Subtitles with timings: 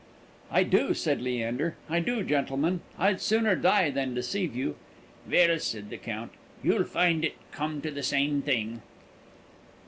[0.49, 2.81] "I do," said Leander, "I do, gentlemen.
[2.97, 4.73] I'd sooner die than deceive you."
[5.31, 6.31] "Well," said the Count,
[6.63, 8.81] "you'd find it come to the same thing."